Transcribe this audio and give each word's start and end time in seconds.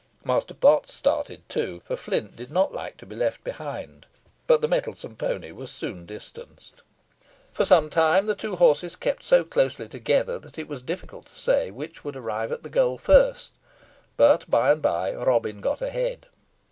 Master 0.23 0.55
Potts 0.55 0.91
started 0.95 1.47
too, 1.47 1.83
for 1.85 1.95
Flint 1.95 2.35
did 2.35 2.49
not 2.49 2.71
like 2.73 2.97
to 2.97 3.05
be 3.05 3.15
left 3.15 3.43
behind, 3.43 4.07
but 4.47 4.59
the 4.59 4.67
mettlesome 4.67 5.15
pony 5.15 5.51
was 5.51 5.69
soon 5.69 6.07
distanced. 6.07 6.81
For 7.53 7.65
some 7.65 7.87
time 7.87 8.25
the 8.25 8.33
two 8.33 8.55
horses 8.55 8.95
kept 8.95 9.23
so 9.23 9.43
closely 9.43 9.87
together, 9.87 10.39
that 10.39 10.57
it 10.57 10.67
was 10.67 10.81
difficult 10.81 11.27
to 11.27 11.39
say 11.39 11.69
which 11.69 12.03
would 12.03 12.15
arrive 12.15 12.51
at 12.51 12.63
the 12.63 12.67
goal 12.69 12.97
first; 12.97 13.51
but, 14.17 14.49
by 14.49 14.71
and 14.71 14.81
by, 14.81 15.13
Robin 15.13 15.61
got 15.61 15.83
a 15.83 15.91
head. 15.91 16.25